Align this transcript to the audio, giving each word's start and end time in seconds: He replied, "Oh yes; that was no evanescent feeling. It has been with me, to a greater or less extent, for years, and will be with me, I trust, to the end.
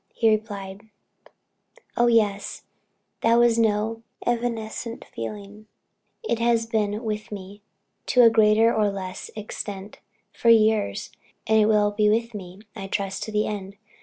He 0.15 0.31
replied, 0.31 0.89
"Oh 1.95 2.07
yes; 2.07 2.63
that 3.21 3.35
was 3.37 3.59
no 3.59 4.01
evanescent 4.25 5.05
feeling. 5.05 5.67
It 6.27 6.39
has 6.39 6.65
been 6.65 7.03
with 7.03 7.31
me, 7.31 7.61
to 8.07 8.23
a 8.23 8.31
greater 8.31 8.73
or 8.73 8.89
less 8.89 9.29
extent, 9.35 9.99
for 10.33 10.49
years, 10.49 11.11
and 11.45 11.67
will 11.69 11.91
be 11.91 12.09
with 12.09 12.33
me, 12.33 12.61
I 12.75 12.87
trust, 12.87 13.21
to 13.25 13.31
the 13.31 13.45
end. 13.45 13.77